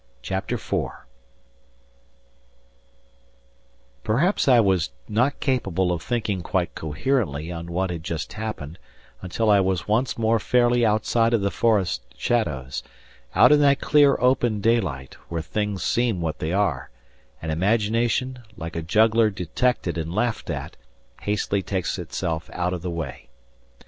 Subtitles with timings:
[0.23, 0.85] CHAPTER IV
[4.03, 8.79] Perhaps I was not capable of thinking quite coherently on what had just happened
[9.21, 12.81] until I was once more fairly outside of the forest shadows
[13.35, 16.89] out in that clear open daylight, where things seem what they are,
[17.39, 20.77] and imagination, like a juggler detected and laughed at,
[21.21, 23.29] hastily takes itself out of the way.